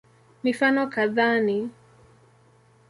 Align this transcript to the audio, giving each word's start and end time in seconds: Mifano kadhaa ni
Mifano 0.43 0.81
kadhaa 0.93 1.39
ni 1.39 1.69